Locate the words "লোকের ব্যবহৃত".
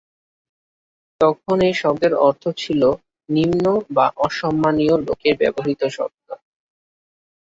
5.07-5.81